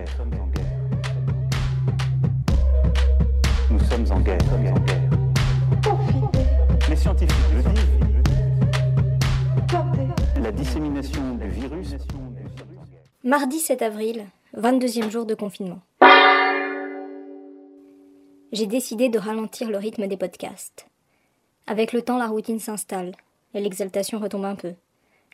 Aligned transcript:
Nous 0.00 0.08
sommes 0.16 0.32
en 0.40 0.46
guerre. 0.46 0.78
Nous 3.70 3.80
sommes 3.80 4.12
en 4.12 4.20
guerre. 4.20 4.38
Les 6.88 6.96
scientifiques 6.96 7.36
le 7.54 7.62
disent. 7.62 7.98
La 10.42 10.52
dissémination 10.52 11.34
du 11.34 11.48
virus. 11.48 11.96
Mardi 13.24 13.58
7 13.58 13.82
avril, 13.82 14.24
22e 14.56 15.10
jour 15.10 15.26
de 15.26 15.34
confinement. 15.34 15.82
J'ai 18.52 18.66
décidé 18.66 19.10
de 19.10 19.18
ralentir 19.18 19.68
le 19.70 19.76
rythme 19.76 20.06
des 20.06 20.16
podcasts. 20.16 20.86
Avec 21.66 21.92
le 21.92 22.00
temps, 22.00 22.16
la 22.18 22.26
routine 22.26 22.58
s'installe 22.58 23.12
et 23.52 23.60
l'exaltation 23.60 24.18
retombe 24.18 24.46
un 24.46 24.56
peu. 24.56 24.72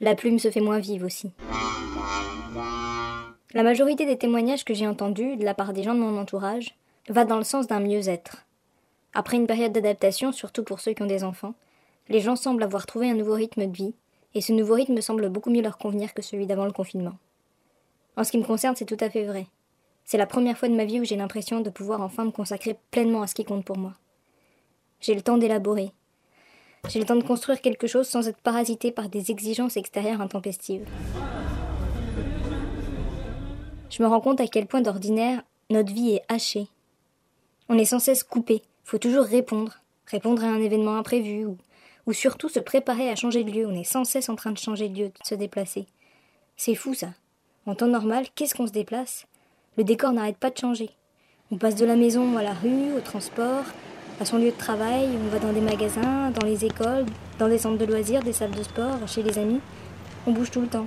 La 0.00 0.14
plume 0.14 0.38
se 0.38 0.50
fait 0.50 0.60
moins 0.60 0.78
vive 0.78 1.04
aussi. 1.04 1.32
La 3.54 3.62
majorité 3.62 4.06
des 4.06 4.16
témoignages 4.16 4.64
que 4.64 4.72
j'ai 4.72 4.86
entendus 4.86 5.36
de 5.36 5.44
la 5.44 5.52
part 5.52 5.74
des 5.74 5.82
gens 5.82 5.94
de 5.94 6.00
mon 6.00 6.18
entourage 6.18 6.74
va 7.10 7.26
dans 7.26 7.36
le 7.36 7.44
sens 7.44 7.66
d'un 7.66 7.80
mieux-être. 7.80 8.46
Après 9.12 9.36
une 9.36 9.46
période 9.46 9.72
d'adaptation, 9.72 10.32
surtout 10.32 10.64
pour 10.64 10.80
ceux 10.80 10.94
qui 10.94 11.02
ont 11.02 11.06
des 11.06 11.22
enfants, 11.22 11.54
les 12.08 12.20
gens 12.20 12.34
semblent 12.34 12.62
avoir 12.62 12.86
trouvé 12.86 13.10
un 13.10 13.14
nouveau 13.14 13.34
rythme 13.34 13.66
de 13.66 13.76
vie, 13.76 13.94
et 14.34 14.40
ce 14.40 14.54
nouveau 14.54 14.72
rythme 14.72 15.02
semble 15.02 15.28
beaucoup 15.28 15.50
mieux 15.50 15.60
leur 15.60 15.76
convenir 15.76 16.14
que 16.14 16.22
celui 16.22 16.46
d'avant 16.46 16.64
le 16.64 16.72
confinement. 16.72 17.18
En 18.16 18.24
ce 18.24 18.30
qui 18.30 18.38
me 18.38 18.44
concerne, 18.44 18.74
c'est 18.74 18.86
tout 18.86 18.96
à 19.00 19.10
fait 19.10 19.24
vrai. 19.24 19.46
C'est 20.04 20.16
la 20.16 20.26
première 20.26 20.56
fois 20.56 20.68
de 20.68 20.74
ma 20.74 20.86
vie 20.86 21.00
où 21.00 21.04
j'ai 21.04 21.16
l'impression 21.16 21.60
de 21.60 21.68
pouvoir 21.68 22.00
enfin 22.00 22.24
me 22.24 22.30
consacrer 22.30 22.78
pleinement 22.90 23.20
à 23.20 23.26
ce 23.26 23.34
qui 23.34 23.44
compte 23.44 23.66
pour 23.66 23.76
moi. 23.76 23.92
J'ai 25.00 25.14
le 25.14 25.22
temps 25.22 25.36
d'élaborer. 25.36 25.92
J'ai 26.88 27.00
le 27.00 27.06
temps 27.06 27.16
de 27.16 27.22
construire 27.22 27.60
quelque 27.60 27.86
chose 27.86 28.08
sans 28.08 28.28
être 28.28 28.40
parasité 28.40 28.92
par 28.92 29.10
des 29.10 29.30
exigences 29.30 29.76
extérieures 29.76 30.22
intempestives. 30.22 30.88
Je 33.92 34.02
me 34.02 34.08
rends 34.08 34.22
compte 34.22 34.40
à 34.40 34.46
quel 34.46 34.66
point 34.66 34.80
d'ordinaire 34.80 35.42
notre 35.68 35.92
vie 35.92 36.12
est 36.12 36.22
hachée. 36.28 36.66
On 37.68 37.76
est 37.76 37.84
sans 37.84 37.98
cesse 37.98 38.24
coupé, 38.24 38.62
faut 38.84 38.96
toujours 38.96 39.26
répondre, 39.26 39.80
répondre 40.06 40.42
à 40.42 40.46
un 40.46 40.62
événement 40.62 40.96
imprévu 40.96 41.44
ou, 41.44 41.58
ou 42.06 42.14
surtout 42.14 42.48
se 42.48 42.58
préparer 42.58 43.10
à 43.10 43.16
changer 43.16 43.44
de 43.44 43.50
lieu. 43.50 43.66
On 43.66 43.78
est 43.78 43.84
sans 43.84 44.04
cesse 44.04 44.30
en 44.30 44.34
train 44.34 44.50
de 44.50 44.56
changer 44.56 44.88
de 44.88 44.98
lieu, 44.98 45.08
de 45.08 45.26
se 45.26 45.34
déplacer. 45.34 45.84
C'est 46.56 46.74
fou 46.74 46.94
ça. 46.94 47.08
En 47.66 47.74
temps 47.74 47.86
normal, 47.86 48.28
qu'est-ce 48.34 48.54
qu'on 48.54 48.66
se 48.66 48.72
déplace? 48.72 49.26
Le 49.76 49.84
décor 49.84 50.12
n'arrête 50.12 50.38
pas 50.38 50.48
de 50.48 50.56
changer. 50.56 50.88
On 51.50 51.58
passe 51.58 51.76
de 51.76 51.84
la 51.84 51.96
maison 51.96 52.38
à 52.38 52.42
la 52.42 52.54
rue, 52.54 52.94
au 52.96 53.00
transport, 53.00 53.64
à 54.20 54.24
son 54.24 54.38
lieu 54.38 54.52
de 54.52 54.56
travail, 54.56 55.06
on 55.22 55.28
va 55.28 55.38
dans 55.38 55.52
des 55.52 55.60
magasins, 55.60 56.30
dans 56.30 56.46
les 56.46 56.64
écoles, 56.64 57.04
dans 57.38 57.48
des 57.48 57.58
centres 57.58 57.76
de 57.76 57.84
loisirs, 57.84 58.22
des 58.22 58.32
salles 58.32 58.52
de 58.52 58.62
sport, 58.62 59.06
chez 59.06 59.22
les 59.22 59.38
amis. 59.38 59.60
On 60.26 60.32
bouge 60.32 60.50
tout 60.50 60.62
le 60.62 60.68
temps. 60.68 60.86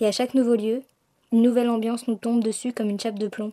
Et 0.00 0.06
à 0.06 0.12
chaque 0.12 0.34
nouveau 0.34 0.56
lieu, 0.56 0.82
une 1.32 1.42
nouvelle 1.42 1.70
ambiance 1.70 2.08
nous 2.08 2.16
tombe 2.16 2.42
dessus 2.42 2.72
comme 2.72 2.90
une 2.90 2.98
chape 2.98 3.18
de 3.18 3.28
plomb. 3.28 3.52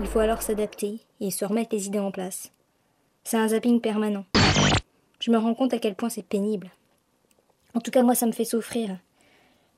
Il 0.00 0.06
faut 0.06 0.20
alors 0.20 0.42
s'adapter 0.42 1.00
et 1.20 1.30
se 1.30 1.44
remettre 1.44 1.74
les 1.74 1.86
idées 1.86 1.98
en 1.98 2.12
place. 2.12 2.52
C'est 3.24 3.36
un 3.36 3.48
zapping 3.48 3.80
permanent. 3.80 4.24
Je 5.18 5.30
me 5.30 5.38
rends 5.38 5.54
compte 5.54 5.74
à 5.74 5.78
quel 5.78 5.94
point 5.94 6.08
c'est 6.08 6.22
pénible. 6.22 6.70
En 7.74 7.80
tout 7.80 7.90
cas, 7.90 8.02
moi, 8.02 8.14
ça 8.14 8.26
me 8.26 8.32
fait 8.32 8.44
souffrir. 8.44 8.98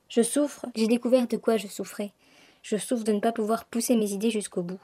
Je 0.09 0.21
souffre, 0.21 0.65
j'ai 0.75 0.87
découvert 0.87 1.27
de 1.27 1.37
quoi 1.37 1.57
je 1.57 1.67
souffrais. 1.67 2.11
Je 2.61 2.77
souffre 2.77 3.03
de 3.03 3.11
ne 3.11 3.19
pas 3.19 3.31
pouvoir 3.31 3.65
pousser 3.65 3.95
mes 3.95 4.11
idées 4.11 4.29
jusqu'au 4.29 4.61
bout. 4.61 4.81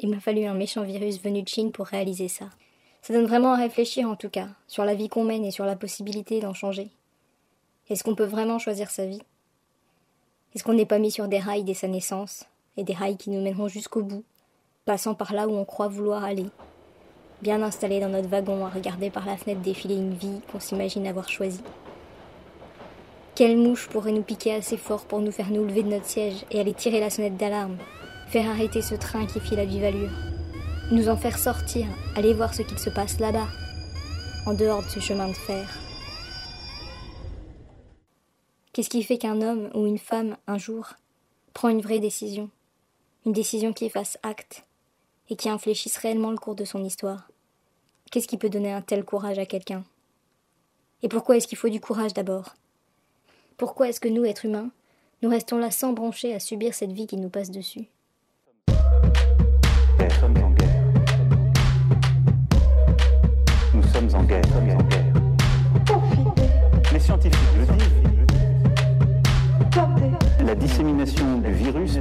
Il 0.00 0.08
m'a 0.08 0.20
fallu 0.20 0.44
un 0.44 0.54
méchant 0.54 0.82
virus 0.82 1.20
venu 1.20 1.42
de 1.42 1.48
Chine 1.48 1.72
pour 1.72 1.86
réaliser 1.86 2.28
ça. 2.28 2.48
Ça 3.02 3.12
donne 3.12 3.26
vraiment 3.26 3.52
à 3.52 3.58
réfléchir 3.58 4.08
en 4.08 4.16
tout 4.16 4.30
cas, 4.30 4.48
sur 4.66 4.84
la 4.84 4.94
vie 4.94 5.08
qu'on 5.08 5.24
mène 5.24 5.44
et 5.44 5.50
sur 5.50 5.66
la 5.66 5.76
possibilité 5.76 6.40
d'en 6.40 6.54
changer. 6.54 6.88
Est-ce 7.90 8.04
qu'on 8.04 8.14
peut 8.14 8.24
vraiment 8.24 8.58
choisir 8.58 8.90
sa 8.90 9.06
vie? 9.06 9.22
Est-ce 10.54 10.64
qu'on 10.64 10.72
n'est 10.72 10.86
pas 10.86 10.98
mis 10.98 11.10
sur 11.10 11.28
des 11.28 11.38
rails 11.38 11.64
dès 11.64 11.74
sa 11.74 11.88
naissance, 11.88 12.44
et 12.76 12.84
des 12.84 12.94
rails 12.94 13.16
qui 13.16 13.30
nous 13.30 13.42
mèneront 13.42 13.68
jusqu'au 13.68 14.02
bout, 14.02 14.24
passant 14.86 15.14
par 15.14 15.34
là 15.34 15.46
où 15.46 15.52
on 15.52 15.64
croit 15.64 15.88
vouloir 15.88 16.24
aller 16.24 16.46
Bien 17.42 17.62
installé 17.62 18.00
dans 18.00 18.08
notre 18.08 18.28
wagon 18.28 18.64
à 18.64 18.70
regarder 18.70 19.10
par 19.10 19.26
la 19.26 19.36
fenêtre 19.36 19.60
défiler 19.60 19.96
une 19.96 20.14
vie 20.14 20.40
qu'on 20.50 20.58
s'imagine 20.58 21.06
avoir 21.06 21.28
choisie? 21.28 21.62
Quelle 23.34 23.56
mouche 23.56 23.88
pourrait 23.88 24.12
nous 24.12 24.22
piquer 24.22 24.54
assez 24.54 24.76
fort 24.76 25.04
pour 25.04 25.20
nous 25.20 25.30
faire 25.30 25.50
nous 25.50 25.64
lever 25.64 25.82
de 25.82 25.90
notre 25.90 26.06
siège 26.06 26.44
et 26.50 26.58
aller 26.58 26.74
tirer 26.74 26.98
la 26.98 27.10
sonnette 27.10 27.36
d'alarme, 27.36 27.76
faire 28.28 28.50
arrêter 28.50 28.82
ce 28.82 28.94
train 28.94 29.26
qui 29.26 29.40
file 29.40 29.60
à 29.60 29.64
vive 29.64 29.84
allure, 29.84 30.10
nous 30.90 31.08
en 31.08 31.16
faire 31.16 31.38
sortir, 31.38 31.86
aller 32.16 32.32
voir 32.32 32.54
ce 32.54 32.62
qu'il 32.62 32.78
se 32.78 32.90
passe 32.90 33.20
là-bas, 33.20 33.48
en 34.46 34.54
dehors 34.54 34.82
de 34.82 34.88
ce 34.88 35.00
chemin 35.00 35.28
de 35.28 35.34
fer? 35.34 35.68
Qu'est-ce 38.78 38.90
qui 38.90 39.02
fait 39.02 39.18
qu'un 39.18 39.42
homme 39.42 39.70
ou 39.74 39.88
une 39.88 39.98
femme, 39.98 40.36
un 40.46 40.56
jour, 40.56 40.90
prend 41.52 41.68
une 41.68 41.80
vraie 41.80 41.98
décision, 41.98 42.48
une 43.26 43.32
décision 43.32 43.72
qui 43.72 43.90
fasse 43.90 44.18
acte 44.22 44.66
et 45.28 45.34
qui 45.34 45.48
infléchisse 45.48 45.96
réellement 45.96 46.30
le 46.30 46.36
cours 46.36 46.54
de 46.54 46.64
son 46.64 46.84
histoire 46.84 47.28
Qu'est-ce 48.12 48.28
qui 48.28 48.38
peut 48.38 48.48
donner 48.48 48.70
un 48.70 48.80
tel 48.80 49.04
courage 49.04 49.40
à 49.40 49.46
quelqu'un? 49.46 49.82
Et 51.02 51.08
pourquoi 51.08 51.36
est-ce 51.36 51.48
qu'il 51.48 51.58
faut 51.58 51.68
du 51.68 51.80
courage 51.80 52.14
d'abord? 52.14 52.54
Pourquoi 53.56 53.88
est-ce 53.88 53.98
que 53.98 54.06
nous, 54.06 54.24
êtres 54.24 54.44
humains, 54.44 54.70
nous 55.22 55.28
restons 55.28 55.58
là 55.58 55.72
sans 55.72 55.92
broncher 55.92 56.32
à 56.32 56.38
subir 56.38 56.72
cette 56.72 56.92
vie 56.92 57.08
qui 57.08 57.16
nous 57.16 57.30
passe 57.30 57.50
dessus? 57.50 57.86
Nous 58.68 60.10
sommes 60.20 60.36
en 60.36 60.50
guerre. 60.52 60.84
Nous 63.74 63.82
sommes 63.82 64.14
en 64.14 64.22
guerre. 64.22 64.42
Nous 64.46 64.62
sommes 64.62 64.78
en 64.78 64.82
guerre. 64.84 65.14
Les 66.92 67.00
scientifiques 67.00 67.56
le 67.56 67.66
disent 67.76 67.87
dissémination 70.58 71.38
du 71.38 71.52
virus. 71.52 71.98